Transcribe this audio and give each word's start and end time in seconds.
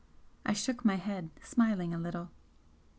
I 0.47 0.53
shook 0.53 0.83
my 0.83 0.95
head, 0.95 1.29
smiling 1.43 1.93
a 1.93 1.99
little. 1.99 2.31